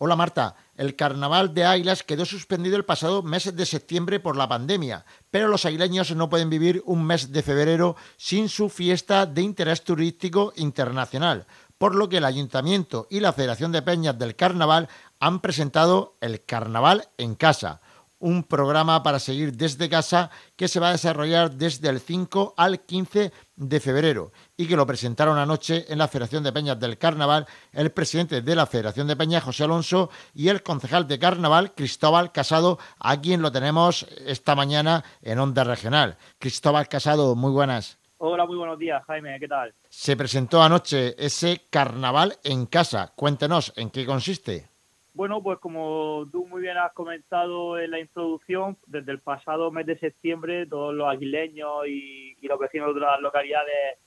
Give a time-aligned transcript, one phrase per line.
[0.00, 4.48] Hola Marta, el carnaval de Águilas quedó suspendido el pasado mes de septiembre por la
[4.48, 9.42] pandemia, pero los aileños no pueden vivir un mes de febrero sin su fiesta de
[9.42, 11.46] interés turístico internacional,
[11.78, 14.88] por lo que el Ayuntamiento y la Federación de Peñas del Carnaval
[15.18, 17.80] han presentado el Carnaval en Casa,
[18.20, 22.80] un programa para seguir desde casa que se va a desarrollar desde el 5 al
[22.80, 27.46] 15 de febrero y que lo presentaron anoche en la Federación de Peñas del Carnaval
[27.72, 32.32] el presidente de la Federación de Peñas, José Alonso, y el concejal de Carnaval, Cristóbal
[32.32, 36.16] Casado, a quien lo tenemos esta mañana en Onda Regional.
[36.38, 37.98] Cristóbal Casado, muy buenas.
[38.20, 39.72] Hola, muy buenos días, Jaime, ¿qué tal?
[39.88, 43.12] Se presentó anoche ese Carnaval en casa.
[43.14, 44.68] Cuéntenos, ¿en qué consiste?
[45.14, 49.86] Bueno, pues como tú muy bien has comentado en la introducción, desde el pasado mes
[49.86, 53.98] de septiembre todos los aguileños y, los vecinos de otras localidades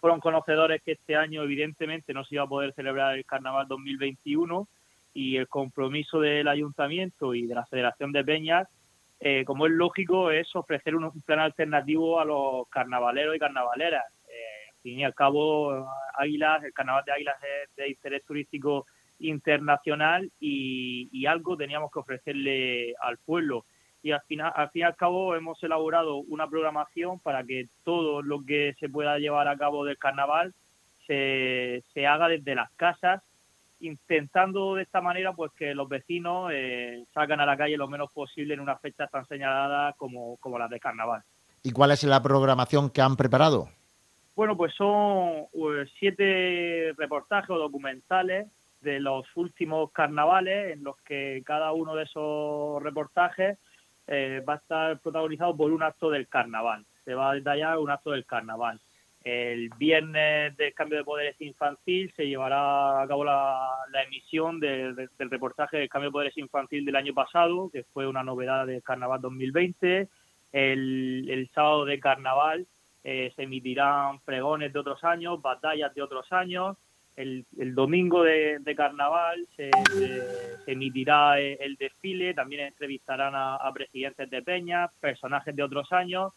[0.00, 4.68] fueron conocedores que este año evidentemente no se iba a poder celebrar el Carnaval 2021
[5.14, 8.68] y el compromiso del ayuntamiento y de la Federación de Peñas,
[9.20, 14.04] eh, como es lógico, es ofrecer un, plan alternativo a los carnavaleros y carnavaleras.
[14.28, 18.84] Eh, al fin y al cabo, Águilas, el Carnaval de Águilas es de interés turístico
[19.18, 23.64] internacional y, algo teníamos que ofrecerle al pueblo.
[24.02, 28.22] Y al, final, al fin y al cabo hemos elaborado una programación para que todo
[28.22, 30.54] lo que se pueda llevar a cabo del carnaval
[31.06, 33.22] se, se haga desde las casas,
[33.80, 38.12] intentando de esta manera pues que los vecinos eh, salgan a la calle lo menos
[38.12, 41.22] posible en unas fechas tan señaladas como, como las de carnaval.
[41.62, 43.68] ¿Y cuál es la programación que han preparado?
[44.36, 48.46] Bueno, pues son pues, siete reportajes o documentales
[48.86, 53.58] de los últimos carnavales en los que cada uno de esos reportajes
[54.06, 56.86] eh, va a estar protagonizado por un acto del carnaval.
[57.04, 58.80] Se va a detallar un acto del carnaval.
[59.24, 63.70] El viernes del cambio de poderes infantil se llevará a cabo la,
[64.06, 68.68] emisión del reportaje del cambio de poderes infantil del año pasado, que fue una novedad
[68.68, 70.08] del carnaval 2020.
[70.52, 72.68] El, sábado de carnaval
[73.02, 76.76] eh, se emitirán pregones de otros años, batallas de otros años
[77.16, 79.70] el, domingo de, carnaval se,
[80.66, 86.32] emitirá el, desfile, también entrevistarán a, presidentes de peñas, personajes de otros años,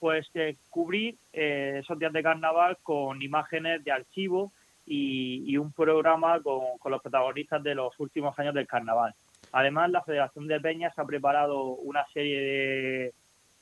[0.00, 4.52] pues eh, cubrir eh, esos días de carnaval con imágenes de archivo
[4.86, 9.14] y, un programa con, con, los protagonistas de los últimos años del carnaval.
[9.52, 13.14] Además, la Federación de Peñas ha preparado una serie de,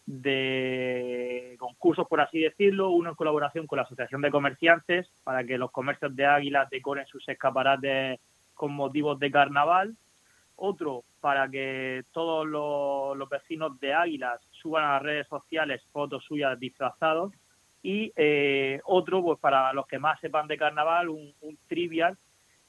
[0.06, 5.58] de concursos, por así decirlo, uno en colaboración con la Asociación de Comerciantes para que
[5.58, 8.20] los comercios de Águilas decoren sus escaparates
[8.54, 9.96] con motivos de carnaval,
[10.56, 16.58] otro para que todos los, vecinos de Águilas suban a las redes sociales fotos suyas
[16.58, 17.32] disfrazados.
[17.84, 22.16] Y eh, otro pues para los que más sepan de carnaval, un, un trivial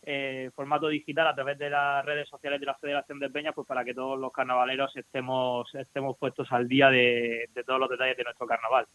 [0.06, 3.68] eh, formato digital a través de las redes sociales de la Federación de Peñas, pues
[3.68, 8.18] para que todos los carnavaleros estemos, estemos puestos al día de, de todos los detalles
[8.18, 8.86] de nuestro carnaval.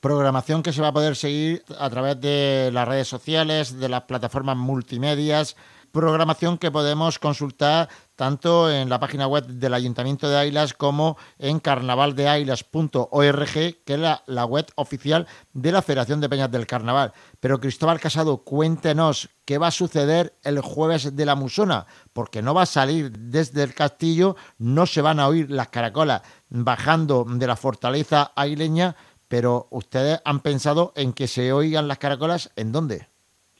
[0.00, 4.02] Programación que se va a poder seguir a través de las redes sociales, de las
[4.02, 5.56] plataformas multimedias,
[5.92, 11.60] programación que podemos consultar tanto en la página web del Ayuntamiento de Ailas como en
[11.60, 17.12] carnavaldeailas.org, que es la, la, web oficial de la Federación de Peñas del Carnaval.
[17.38, 22.54] Pero Cristóbal Casado, cuéntenos qué va a suceder el jueves de la Musona, porque no
[22.54, 27.46] va a salir desde el castillo, no se van a oír las caracolas bajando de
[27.46, 28.96] la fortaleza aileña,
[29.28, 33.08] pero ustedes han pensado en que se oigan las caracolas, ¿en dónde?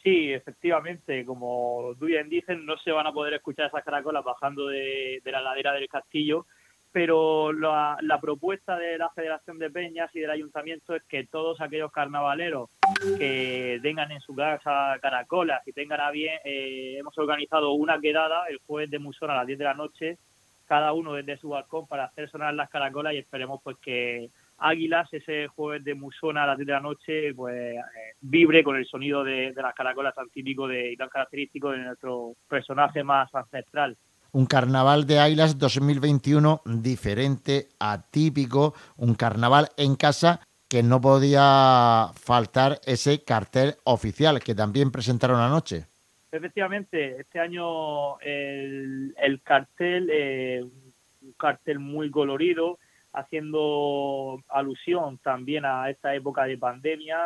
[0.03, 4.69] Sí, efectivamente, como tú bien dices, no se van a poder escuchar esas caracolas bajando
[4.69, 6.47] de, la ladera del castillo,
[6.93, 11.91] pero la, propuesta de la Federación de Peñas y del Ayuntamiento es que todos aquellos
[11.91, 12.71] carnavaleros
[13.19, 18.47] que tengan en su casa caracolas y tengan a bien, eh, hemos organizado una quedada
[18.49, 20.19] el jueves de Musón a las 10 de la noche,
[20.67, 25.09] cada uno desde su balcón para hacer sonar las caracolas y esperemos pues que Águilas
[25.13, 27.81] ese jueves de Musona a las 10 de la noche, pues eh,
[28.21, 32.35] vibre con el sonido de, las caracolas tan típico de, y tan característico de nuestro
[32.49, 33.97] personaje más ancestral.
[34.33, 42.81] Un carnaval de Águilas 2021 diferente, atípico, un carnaval en casa que no podía faltar
[42.85, 45.87] ese cartel oficial que también presentaron anoche.
[46.31, 52.79] Efectivamente, este año el, cartel, eh, un cartel muy colorido,
[53.13, 57.19] haciendo alusión también a esta época de pandemia.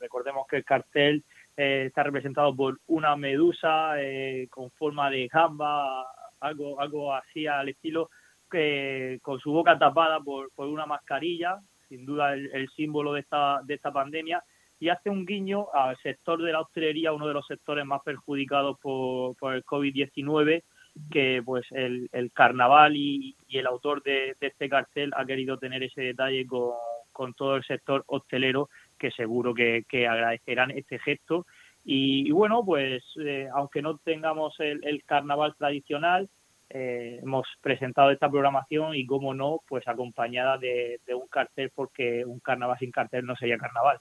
[0.00, 1.24] Recordemos que el cartel
[1.56, 6.04] eh, está representado por una medusa eh, con forma de gamba,
[6.40, 8.10] algo, algo así al estilo,
[8.50, 13.60] que con su boca tapada por, por una mascarilla, sin duda el, símbolo de esta,
[13.64, 14.42] de esta pandemia,
[14.80, 18.78] y hace un guiño al sector de la hostelería, uno de los sectores más perjudicados
[18.80, 20.62] por, por el COVID-19,
[21.10, 26.46] que pues el, carnaval y, el autor de, este cartel ha querido tener ese detalle
[26.46, 28.68] con, todo el sector hostelero
[28.98, 31.46] que seguro que, agradecerán este gesto
[31.84, 36.28] y, bueno pues eh, aunque no tengamos el, carnaval tradicional
[36.70, 42.24] eh, hemos presentado esta programación y como no pues acompañada de, de un cartel porque
[42.24, 43.98] un carnaval sin cartel no sería carnaval.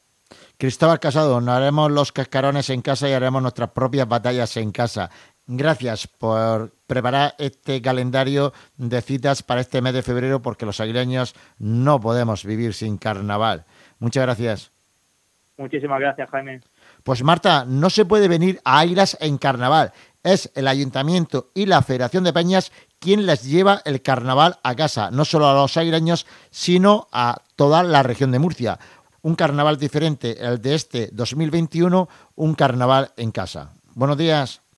[0.57, 5.09] Cristóbal Casado, nos haremos los cascarones en casa y haremos nuestras propias batallas en casa.
[5.47, 11.35] Gracias por preparar este calendario de citas para este mes de febrero porque los aguileños
[11.57, 13.65] no podemos vivir sin carnaval.
[13.99, 14.71] Muchas gracias.
[15.57, 16.61] Muchísimas gracias, Jaime.
[17.03, 19.91] Pues Marta, no se puede venir a Águilas en carnaval.
[20.23, 25.09] Es el ayuntamiento y la Federación de Peñas quien les lleva el carnaval a casa,
[25.11, 28.79] no solo a los aguileños, sino a toda la región de Murcia
[29.21, 33.73] un carnaval diferente, el de este 2021, un carnaval en casa.
[33.93, 34.61] Buenos días.